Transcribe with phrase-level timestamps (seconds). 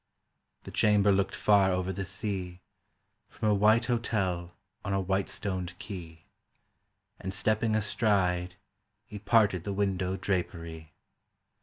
[0.63, 2.63] The chamber looked far over the sea
[3.29, 6.25] From a white hotel on a white stoned quay,
[7.19, 8.55] And stepping a stride
[9.05, 10.95] He parted the window drapery.